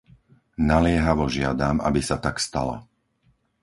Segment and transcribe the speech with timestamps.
[0.69, 2.75] Naliehavo žiadam, aby sa tak stalo.